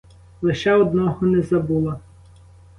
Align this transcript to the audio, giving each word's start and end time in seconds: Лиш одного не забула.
Лиш 0.41 0.67
одного 0.67 1.27
не 1.27 1.41
забула. 1.41 1.99